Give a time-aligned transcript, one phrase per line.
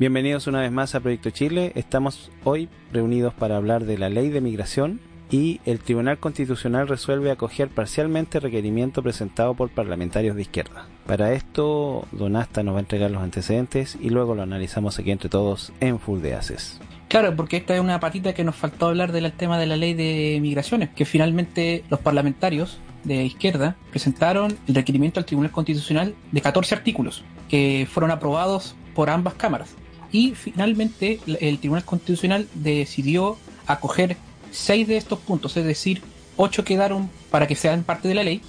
[0.00, 1.72] Bienvenidos una vez más a Proyecto Chile.
[1.74, 7.32] Estamos hoy reunidos para hablar de la ley de migración y el Tribunal Constitucional resuelve
[7.32, 10.86] acoger parcialmente requerimiento presentado por parlamentarios de izquierda.
[11.04, 15.30] Para esto, Donasta nos va a entregar los antecedentes y luego lo analizamos aquí entre
[15.30, 16.80] todos en Full de Aces.
[17.08, 19.94] Claro, porque esta es una patita que nos faltó hablar del tema de la ley
[19.94, 26.40] de migraciones, que finalmente los parlamentarios de izquierda presentaron el requerimiento al Tribunal Constitucional de
[26.40, 29.74] 14 artículos que fueron aprobados por ambas cámaras
[30.12, 33.36] y finalmente el Tribunal Constitucional decidió
[33.66, 34.16] acoger
[34.50, 36.02] seis de estos puntos, es decir,
[36.36, 38.40] ocho quedaron para que sean parte de la ley,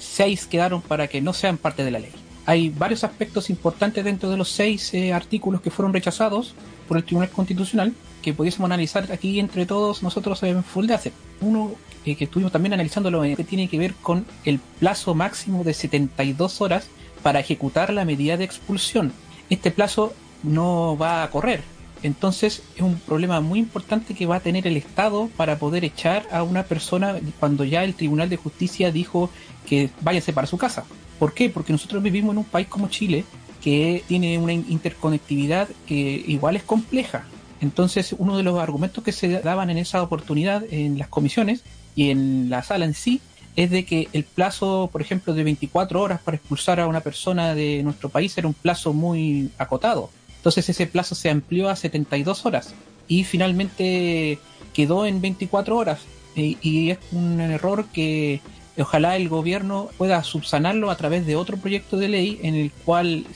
[0.00, 2.12] seis quedaron para que no sean parte de la ley.
[2.46, 6.54] Hay varios aspectos importantes dentro de los seis eh, artículos que fueron rechazados
[6.86, 11.10] por el Tribunal Constitucional que pudiésemos analizar aquí entre todos nosotros en Full Data.
[11.40, 11.72] Uno
[12.04, 15.72] eh, que estuvimos también analizando lo que tiene que ver con el plazo máximo de
[15.72, 16.88] 72 horas
[17.22, 19.12] para ejecutar la medida de expulsión.
[19.48, 21.62] Este plazo no va a correr.
[22.02, 26.26] Entonces es un problema muy importante que va a tener el Estado para poder echar
[26.30, 29.30] a una persona cuando ya el Tribunal de Justicia dijo
[29.66, 30.84] que váyase para su casa.
[31.18, 31.48] ¿Por qué?
[31.48, 33.24] Porque nosotros vivimos en un país como Chile
[33.62, 35.94] que tiene una interconectividad que
[36.26, 37.24] igual es compleja.
[37.60, 41.64] Entonces uno de los argumentos que se daban en esa oportunidad en las comisiones
[41.94, 43.20] y en la sala en sí
[43.56, 47.54] es de que el plazo, por ejemplo, de 24 horas para expulsar a una persona
[47.54, 50.10] de nuestro país era un plazo muy acotado.
[50.46, 52.72] Entonces ese plazo se amplió a 72 horas
[53.08, 54.38] y finalmente
[54.74, 56.02] quedó en 24 horas.
[56.36, 58.40] Y, es un error que
[58.78, 63.26] ojalá el gobierno pueda subsanarlo a través de otro proyecto de ley en el cual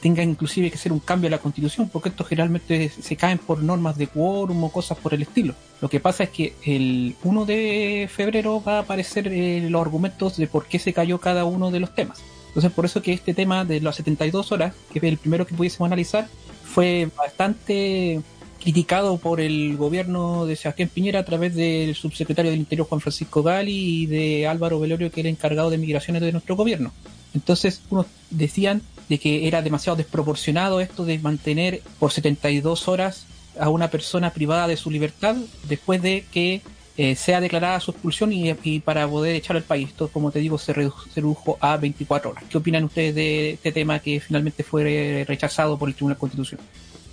[0.00, 3.62] tenga inclusive que ser un cambio a la constitución, porque estos generalmente se caen por
[3.62, 5.54] normas de quórum o cosas por el estilo.
[5.80, 10.38] Lo que pasa es que el 1 de febrero va a aparecer eh, los argumentos
[10.38, 12.20] de por qué se cayó cada uno de los temas.
[12.52, 15.54] Entonces, por eso que este tema de las 72 horas, que es el primero que
[15.54, 16.28] pudiésemos analizar,
[16.64, 18.20] fue bastante
[18.60, 23.42] criticado por el gobierno de Sebastián Piñera a través del subsecretario del Interior Juan Francisco
[23.42, 26.92] Gali y de Álvaro Velorio, que era encargado de migraciones de nuestro gobierno.
[27.34, 33.24] Entonces, unos decían de que era demasiado desproporcionado esto de mantener por 72 horas
[33.58, 35.36] a una persona privada de su libertad
[35.68, 36.60] después de que
[36.96, 39.88] eh, sea declarada su expulsión y, para poder echar al país.
[39.88, 42.44] Esto, como te digo, se redujo, a 24 horas.
[42.48, 46.64] ¿Qué opinan ustedes de este tema que finalmente fue rechazado por el Tribunal Constitucional?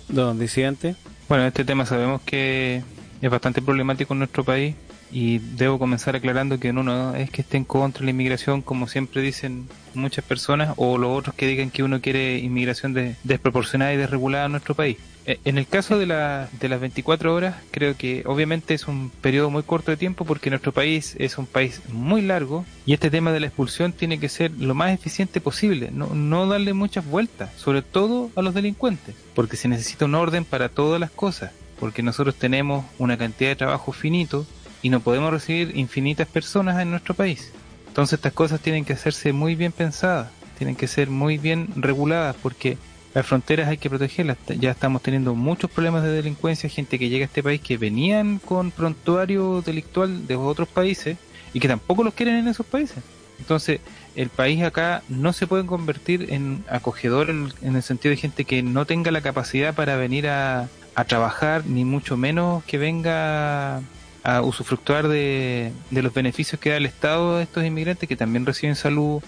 [0.08, 0.96] Don Disidente.
[1.28, 2.82] Bueno, este tema sabemos que
[3.20, 4.74] es bastante problemático en nuestro país
[5.12, 8.88] y debo comenzar aclarando que uno es que esté en contra de la inmigración, como
[8.88, 13.96] siempre dicen muchas personas, o los otros que digan que uno quiere inmigración desproporcionada y
[13.96, 14.98] desregulada en nuestro país.
[15.26, 19.10] Eh, en el caso de, la, de las 24 horas, creo que obviamente es un
[19.20, 23.10] periodo muy corto de tiempo porque nuestro país es un país muy largo y este
[23.10, 27.04] tema de la expulsión tiene que ser lo más eficiente posible, no, no darle muchas
[27.06, 31.52] vueltas, sobre todo a los delincuentes, porque se necesita un orden para todas las cosas,
[31.78, 34.46] porque nosotros tenemos una cantidad de trabajo finito
[34.82, 37.52] y no podemos recibir infinitas personas en nuestro país.
[37.88, 42.36] Entonces estas cosas tienen que hacerse muy bien pensadas, tienen que ser muy bien reguladas
[42.42, 42.78] porque
[43.14, 44.36] las fronteras hay que protegerlas.
[44.58, 48.38] Ya estamos teniendo muchos problemas de delincuencia, gente que llega a este país que venían
[48.38, 51.16] con prontuario delictual de otros países
[51.52, 53.02] y que tampoco los quieren en esos países.
[53.40, 53.80] Entonces,
[54.14, 58.62] el país acá no se puede convertir en acogedor en, el sentido de gente que
[58.62, 63.80] no tenga la capacidad para venir a, a trabajar, ni mucho menos que venga
[64.22, 68.46] a usufructuar de, de los beneficios que da el Estado a estos inmigrantes que también
[68.46, 69.22] reciben salud,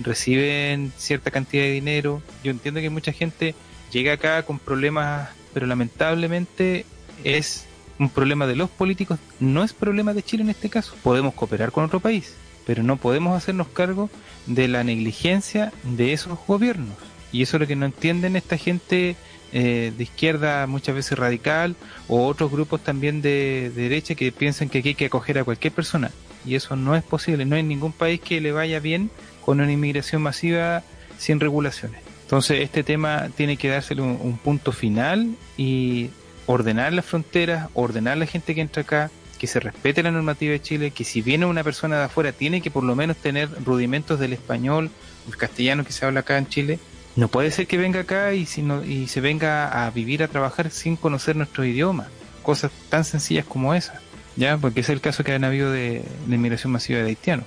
[0.00, 2.22] reciben cierta cantidad de dinero.
[2.44, 3.54] Yo entiendo que mucha gente
[3.90, 6.86] llega acá con problemas, pero lamentablemente
[7.24, 7.66] es
[7.98, 10.94] un problema de los políticos, no es problema de Chile en este caso.
[11.02, 12.34] Podemos cooperar con otro país,
[12.66, 14.08] pero no podemos hacernos cargo
[14.46, 16.96] de la negligencia de esos gobiernos.
[17.32, 19.16] Y eso es lo que no entienden esta gente
[19.52, 21.76] eh, de izquierda muchas veces radical
[22.08, 25.44] o otros grupos también de, de, derecha que piensan que aquí hay que acoger a
[25.44, 26.10] cualquier persona.
[26.44, 27.44] Y eso no es posible.
[27.44, 29.10] No hay ningún país que le vaya bien
[29.44, 30.82] con una inmigración masiva
[31.18, 32.00] sin regulaciones.
[32.28, 36.10] Entonces este tema tiene que dársele un, punto final y
[36.44, 40.60] ordenar las fronteras, ordenar la gente que entra acá, que se respete la normativa de
[40.60, 44.20] Chile, que si viene una persona de afuera tiene que por lo menos tener rudimentos
[44.20, 44.90] del español,
[45.26, 46.78] el castellano que se habla acá en Chile.
[47.18, 51.34] No puede ser que venga acá y, se venga a vivir, a trabajar sin conocer
[51.34, 52.06] nuestro idioma.
[52.44, 54.00] Cosas tan sencillas como esa.
[54.36, 54.56] ¿ya?
[54.56, 57.44] Porque es el caso que han habido de, de inmigración masiva de haitianos.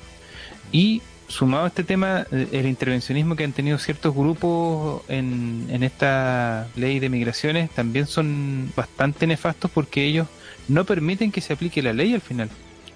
[0.73, 5.83] Y sumado a este tema, eh, el intervencionismo que han tenido ciertos grupos en, en
[5.83, 10.27] esta ley de migraciones también son bastante nefastos porque ellos
[10.67, 12.49] no permiten que se aplique la ley al final.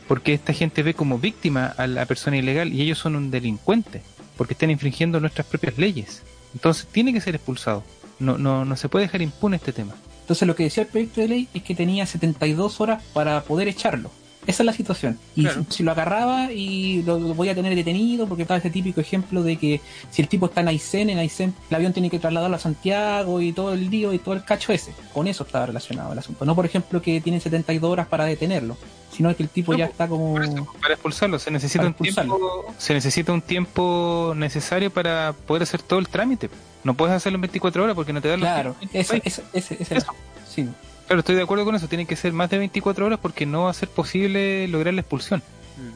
[0.10, 4.02] Porque esta gente ve como víctima a la persona ilegal y ellos son un delincuente
[4.36, 6.22] porque están infringiendo nuestras propias leyes.
[6.56, 7.84] Entonces tiene que ser expulsado.
[8.18, 9.94] No, no, no se puede dejar impune este tema.
[10.22, 13.68] Entonces lo que decía el proyecto de ley es que tenía 72 horas para poder
[13.68, 14.10] echarlo.
[14.48, 15.18] Esa es la situación.
[15.36, 15.66] Y Claro.
[15.70, 19.42] si lo agarraba y lo, lo voy a tener detenido, porque estaba ese típico ejemplo
[19.44, 19.82] de que
[20.12, 23.42] si el tipo está en Aysén, en Aysén el avión tiene que trasladarlo a Santiago
[23.42, 24.94] y todo el lío y todo el cacho ese.
[25.14, 26.46] Con eso estaba relacionado el asunto.
[26.46, 28.78] No, por ejemplo, que tienen 72 horas para detenerlo,
[29.12, 30.36] sino que el tipo No, ya pues, está como...
[30.82, 36.00] Para expulsarlo se necesita un tiempo, se necesita un tiempo necesario para poder hacer todo
[36.00, 36.50] el trámite.
[36.84, 39.14] No puedes hacerlo en 24 horas porque no te dan los Claro, Eso.
[39.16, 40.14] asunto.
[40.48, 40.68] Sí.
[41.08, 41.88] Claro, estoy de acuerdo con eso.
[41.88, 45.02] Tiene que ser más de 24 horas porque no va a ser posible lograr la
[45.02, 45.42] expulsión.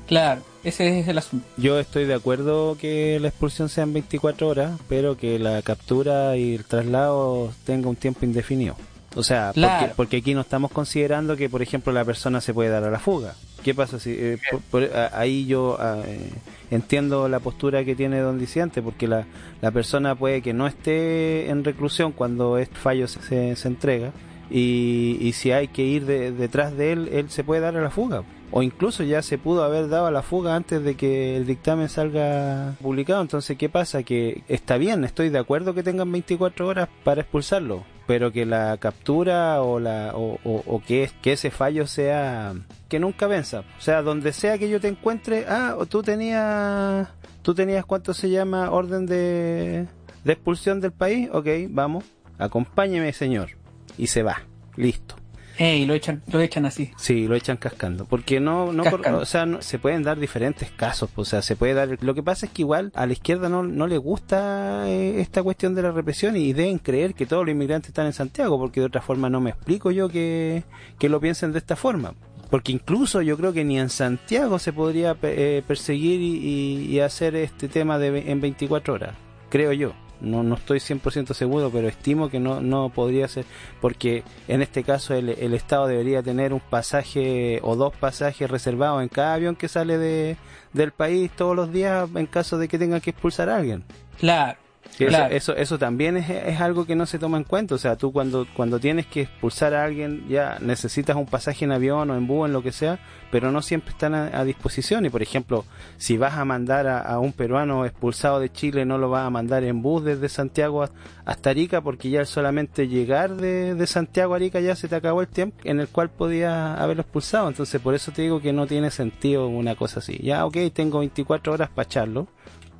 [0.07, 1.45] Claro, ese es el asunto.
[1.57, 6.35] Yo estoy de acuerdo que la expulsión sea en 24 horas, pero que la captura
[6.35, 8.75] y el traslado tenga un tiempo indefinido.
[9.15, 9.79] O sea, Claro.
[9.79, 12.91] porque, porque aquí no estamos considerando que, por ejemplo, la persona se puede dar a
[12.91, 13.35] la fuga.
[13.63, 16.29] ¿Qué pasa si eh, por- por- a- ahí yo ah, eh,
[16.71, 19.25] entiendo la postura que tiene don Diciante, porque la,
[19.61, 24.11] la persona puede que no esté en reclusión cuando este fallo se, se- se entrega
[24.51, 27.89] y, si hay que ir de- detrás de él, él se puede dar a la
[27.89, 28.23] fuga.
[28.51, 31.87] O incluso ya se pudo haber dado a la fuga antes de que el dictamen
[31.87, 33.21] salga publicado.
[33.21, 34.01] Entonces, ¿qué pasa?
[34.01, 38.75] Que está bien, estoy de acuerdo que tengan 24 horas para expulsarlo, pero que la
[38.77, 42.55] captura o, la, o, que, ese fallo sea
[42.87, 43.59] que nunca venza.
[43.77, 47.07] O sea, donde sea que yo te encuentre, ah, tú tenías,
[47.43, 49.85] tú tenías cuánto se llama orden de,
[50.23, 52.03] de expulsión del país, ok, vamos,
[52.39, 53.58] acompáñeme señor.
[53.99, 54.41] Y se va,
[54.75, 55.15] listo.
[55.57, 56.91] Ey, lo echan, lo echan así.
[56.97, 58.05] Sí, lo echan cascando.
[58.05, 61.09] Porque no, no, por- o sea, no- se pueden dar diferentes casos.
[61.13, 61.97] pues, O sea, se puede dar.
[62.01, 65.43] Lo que pasa es que igual a la izquierda no, no le gusta eh, esta
[65.43, 68.79] cuestión de la represión y deben creer que todos los inmigrantes están en Santiago, porque
[68.79, 70.63] de otra forma no me explico yo que,
[70.97, 72.13] que lo piensen de esta forma.
[72.49, 77.35] Porque incluso yo creo que ni en Santiago se podría eh, perseguir y, y- hacer
[77.35, 79.13] este tema de, en 24 horas.
[79.49, 79.91] Creo yo.
[80.21, 83.45] No, no estoy 100% seguro, pero estimo que no, no podría ser,
[83.79, 89.01] porque en este caso el, el Estado debería tener un pasaje o dos pasajes reservados
[89.01, 90.37] en cada avión que sale de,
[90.73, 93.83] del país todos los días en caso de que tengan que expulsar a alguien.
[94.19, 94.57] Claro.
[94.97, 95.33] Sí, eso- Claro.
[95.35, 97.75] eso, eso, también es, es algo que no se toma en cuenta.
[97.75, 101.71] O sea, tú cuando, cuando tienes que expulsar a alguien, ya necesitas un pasaje en
[101.71, 102.99] avión o en bus, en lo que sea,
[103.31, 105.05] pero no siempre están a, a disposición.
[105.05, 105.63] Y por ejemplo,
[105.97, 109.29] si vas a mandar a, a un peruano expulsado de Chile, no lo vas a
[109.29, 110.89] mandar en bus desde Santiago a-
[111.23, 115.21] hasta Arica, porque ya solamente llegar de, de Santiago a Arica ya se te acabó
[115.21, 117.47] el tiempo en el cual podías haberlo expulsado.
[117.47, 120.19] Entonces, por eso te digo que no tiene sentido una cosa así.
[120.21, 122.27] Ya, ok, tengo 24 horas para echarlo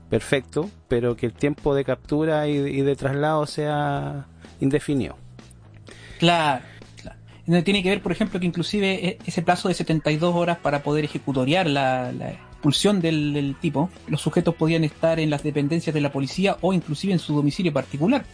[0.10, 4.26] perfecto, pero que el tiempo de captura y, y de traslado sea
[4.60, 5.16] indefinido.
[6.20, 6.64] Claro,
[7.02, 7.18] claro.
[7.46, 10.84] No Tiene que ver, por ejemplo, que inclusive e- ese plazo de 72 horas para
[10.84, 15.94] poder ejecutoriar la, la expulsión del, del tipo, los sujetos podían estar en las dependencias
[15.94, 18.26] de la policía o inclusive en su domicilio particular.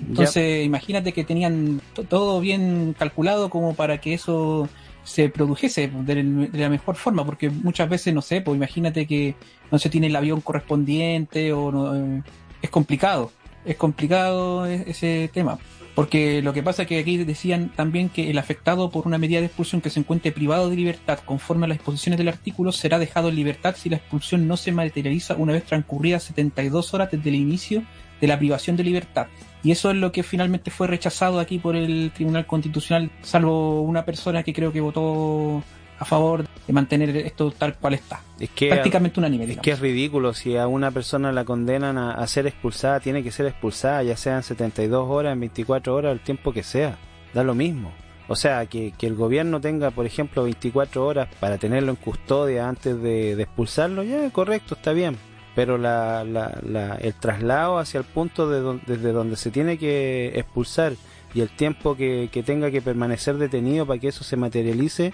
[0.00, 4.68] Entonces, imagínate que tenían to- todo bien calculado como para que eso
[5.06, 9.36] se produjese de, de la mejor forma, porque muchas veces, no sé, pues imagínate que
[9.70, 12.22] no se tiene el avión correspondiente o no, eh,
[12.60, 13.32] es complicado,
[13.64, 15.58] es complicado e- ese tema.
[15.94, 19.40] Porque lo que pasa es que aquí decían también que el afectado por una medida
[19.40, 22.98] de expulsión que se encuentre privado de libertad conforme a las disposiciones del artículo será
[22.98, 27.30] dejado en libertad si la expulsión no se materializa una vez transcurridas 72 horas desde
[27.30, 27.82] el inicio
[28.20, 29.26] de la privación de libertad.
[29.62, 34.04] Y eso es lo que finalmente fue rechazado aquí por el Tribunal Constitucional, salvo una
[34.04, 35.62] persona que creo que votó
[35.98, 38.20] a favor de mantener esto tal cual está.
[38.38, 39.44] Es que, Prácticamente unánime.
[39.44, 39.64] es digamos.
[39.64, 43.30] que es ridículo si a una persona la condenan a, a ser expulsada, tiene que
[43.30, 46.96] ser expulsada, ya sean 72 horas, en 24 horas, el tiempo que sea.
[47.34, 47.92] Da lo mismo.
[48.28, 52.68] O sea, que, que el gobierno tenga, por ejemplo, 24 horas para tenerlo en custodia
[52.68, 55.16] antes de, de expulsarlo, ya, correcto, está bien.
[55.56, 59.76] Pero la, la, la- el traslado hacia el punto de don- desde donde se tiene
[59.78, 60.92] que expulsar
[61.34, 65.12] y el tiempo que, que tenga que permanecer detenido para que eso se materialice,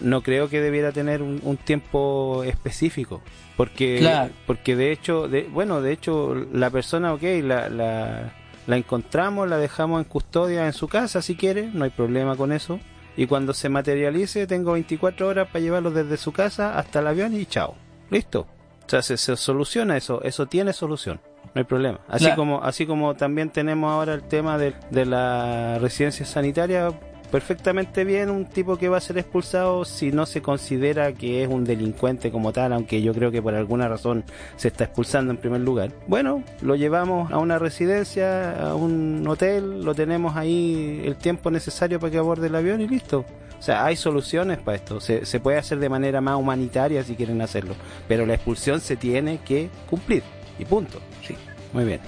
[0.00, 3.20] no creo que debiera tener un, un tiempo específico.
[3.56, 4.32] Porque, Claro.
[4.46, 8.32] porque de hecho, de, bueno, de hecho, la persona, ok, la, la,
[8.66, 12.52] la encontramos, la dejamos en custodia en su casa si quiere, no hay problema con
[12.52, 12.80] eso.
[13.16, 17.34] Y cuando se materialice, tengo 24 horas para llevarlo desde su casa hasta el avión
[17.34, 17.74] y chao.
[18.10, 18.46] Listo.
[18.90, 21.20] O sea, se, se soluciona eso, eso tiene solución,
[21.54, 22.00] no hay problema.
[22.08, 22.34] Así Claro.
[22.38, 26.90] como así como también tenemos ahora el tema de, de la residencia sanitaria,
[27.30, 31.48] perfectamente bien un tipo que va a ser expulsado si no se considera que es
[31.48, 34.24] un delincuente como tal, aunque yo creo que por alguna razón
[34.56, 35.92] se está expulsando en primer lugar.
[36.06, 42.00] Bueno, lo llevamos a una residencia, a un hotel, lo tenemos ahí el tiempo necesario
[42.00, 43.24] para que aborde el avión y listo.
[43.58, 45.00] O sea, hay soluciones para esto.
[45.00, 47.74] Se, se puede hacer de manera más humanitaria si quieren hacerlo.
[48.08, 50.22] Pero la expulsión se tiene que cumplir.
[50.58, 50.98] Y punto.
[51.26, 51.36] Sí.
[51.74, 52.00] Muy bien.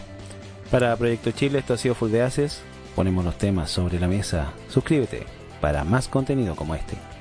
[0.71, 2.63] Para Proyecto Chile, esto ha sido Full de Haces.
[2.95, 4.53] Ponemos los temas sobre la mesa.
[4.69, 5.27] Suscríbete
[5.61, 7.12] para más contenido como este.